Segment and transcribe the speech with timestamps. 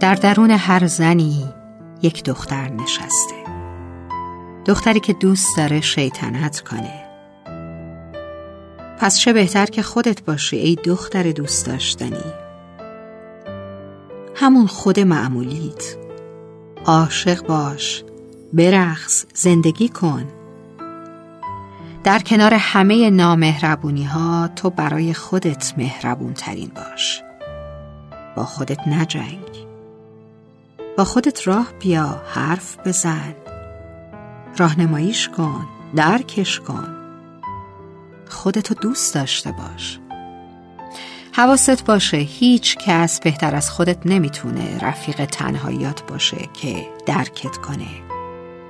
[0.00, 1.48] در درون هر زنی
[2.02, 3.34] یک دختر نشسته.
[4.66, 7.06] دختری که دوست داره شیطنت کنه.
[8.98, 12.32] پس چه بهتر که خودت باشی ای دختر دوست داشتنی.
[14.34, 15.96] همون خود معمولیت.
[16.84, 18.04] عاشق باش
[18.52, 20.24] برقص زندگی کن.
[22.04, 27.22] در کنار همه نامهربونی ها تو برای خودت مهربون ترین باش.
[28.36, 29.49] با خودت نجنگ.
[31.04, 33.34] خودت راه بیا حرف بزن.
[34.56, 36.96] راهنماییش کن درکش کن.
[38.28, 39.98] خودتو دوست داشته باش.
[41.32, 47.88] حواست باشه هیچ کس بهتر از خودت نمی‌تونه رفیق تنهاییات باشه که درکت کنه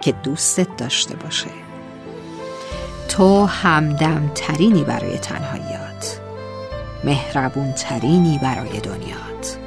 [0.00, 1.50] که دوستت داشته باشه.
[3.08, 6.20] تو همدم ترینی برای تنهاییات
[7.04, 9.58] مهربون ترینی برای دنیات.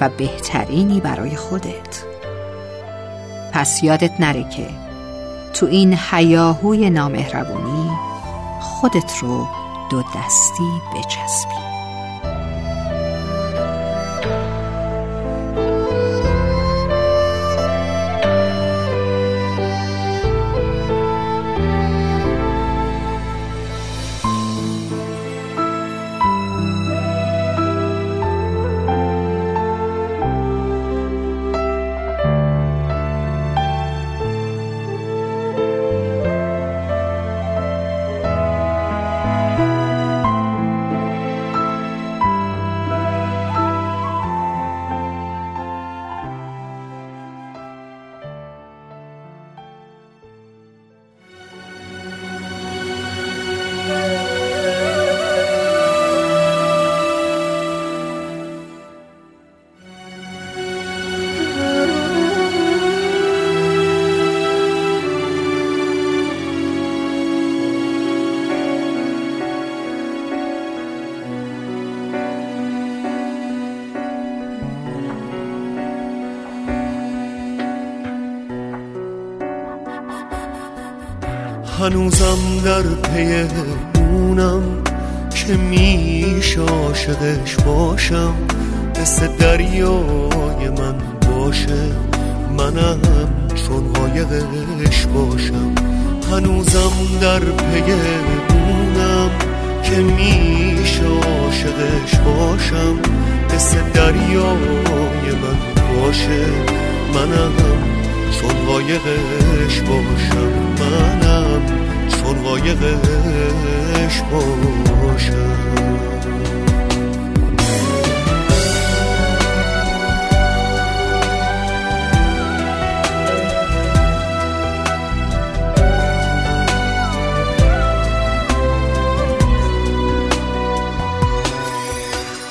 [0.00, 2.04] و بهترینی برای خودت.
[3.52, 4.66] پس یادت نره که
[5.54, 7.90] تو این حیاهوی نامهربونی
[8.60, 9.48] خودت رو
[9.90, 11.67] دو دستی بچسبی.
[81.80, 83.46] هنوزم در پی
[84.00, 84.62] اونم
[85.34, 88.34] که میش عاشقش باشم.
[89.00, 90.94] مثل دریای من
[91.28, 91.92] باشه
[92.58, 93.00] منم
[93.54, 95.74] چون قایقش باشم.
[96.32, 97.92] هنوزم در پی
[98.52, 99.30] اونم
[99.82, 102.98] که میش عاشقش باشم.
[103.54, 105.58] مثل دریای من
[105.96, 106.46] باشه
[107.14, 107.52] منم
[108.40, 110.48] چون قایقش باشم.
[110.80, 111.17] منم
[112.74, 115.58] قایقش باشم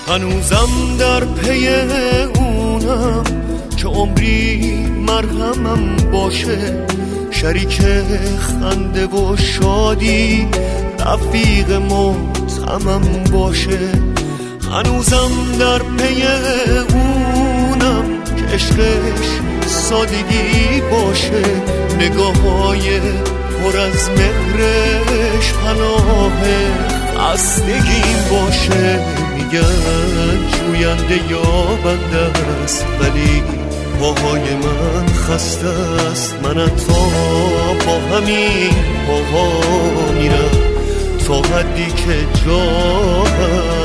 [0.07, 1.67] هنوزم در پی
[2.35, 3.23] اونم
[3.77, 6.85] که عمری مرهمم باشه.
[7.41, 7.81] شریک
[8.39, 10.47] خنده و شادی
[10.99, 13.79] رفیق محتمم باشه.
[14.71, 16.23] هنوزم در پی
[16.93, 19.27] اونم که عشقش
[19.65, 21.43] سادگی باشه.
[21.99, 26.41] نگاه های پر از مهرش پناه
[27.17, 28.99] خستگیم باشه.
[29.35, 32.31] میگن جوینده یا بنده
[32.63, 33.43] است ولی
[33.99, 35.67] پاهای من خسته
[36.11, 36.35] است.
[36.43, 37.03] من تا
[37.85, 38.73] با همین
[39.07, 39.51] پاها
[40.19, 40.51] میرم.
[41.27, 43.76] تا حدی که جا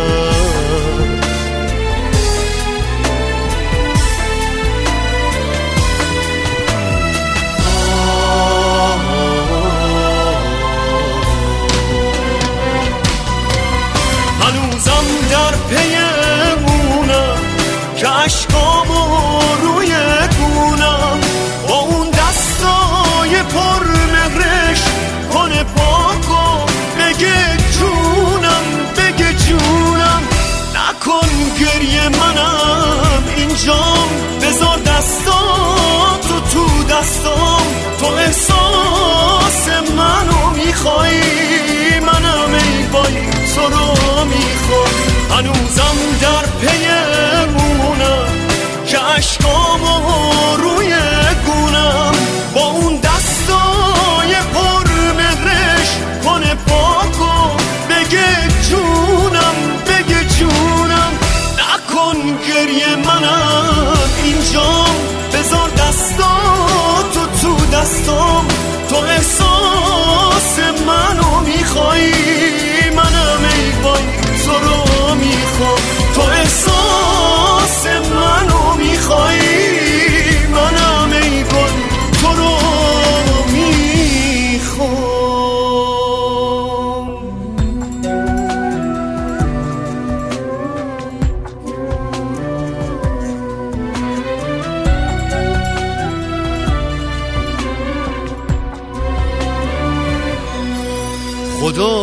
[31.82, 33.24] گریه منم.
[33.36, 34.08] اینجام
[34.42, 37.62] بذار دستاتو تو دستام.
[38.00, 41.41] تو احساس منو میخوایی.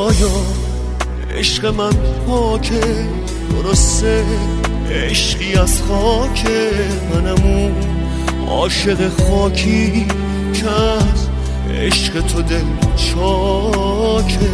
[0.09, 0.31] خدایا
[1.37, 1.93] عشق من
[2.27, 3.07] پاکه
[3.51, 4.23] درسته.
[4.91, 6.45] عشقی از خاک
[7.13, 7.71] منمون
[8.47, 10.07] عاشق خاکی
[10.53, 10.69] که
[11.73, 12.63] عشق تو دل
[12.95, 14.49] چاکه.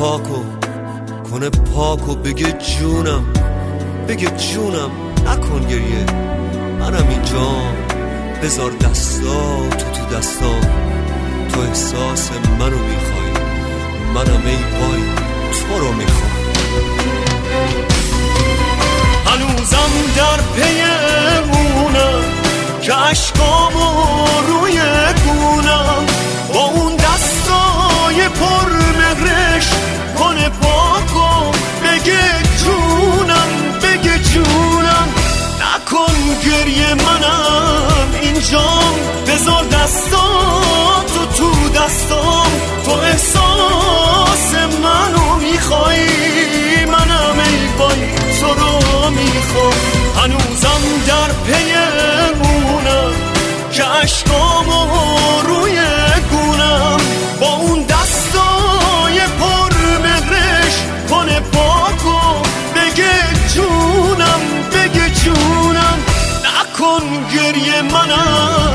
[0.00, 0.42] پاکو
[1.30, 3.24] کنه پاکو بگه جونم
[4.08, 4.90] بگه جونم
[5.26, 6.06] نکن گریه.
[6.80, 7.48] منم اینجا
[8.42, 10.60] بذار دستاتو تو دستام
[11.52, 13.44] تو احساس منو می‌خوای
[14.14, 15.02] منم ای وای
[15.52, 16.30] تو رو می‌خوام.
[39.90, 42.50] بذار دستاتو تو دستام
[42.84, 46.06] تو احساس منو می‌خوای.
[46.86, 48.00] منم ای وای
[48.40, 49.72] تو رو می‌خوام.
[50.16, 51.74] هنوزم در پی
[52.42, 53.12] مونم.
[53.72, 54.86] که اشکامو
[55.42, 55.80] روی
[56.30, 57.00] گونم.
[57.40, 60.74] با اون دستای پر مهرش
[61.10, 62.42] کنه پاکو
[62.74, 63.12] بگه
[63.54, 64.40] جونم
[64.72, 65.98] بگه جونم.
[66.44, 68.69] نکن گریه منم.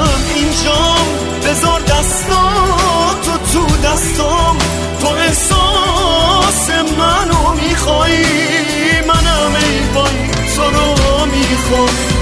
[3.96, 4.58] دستام
[5.02, 8.18] تو احساس منو می‌خوای
[9.08, 12.15] منم ای وای تو رو می‌خوام.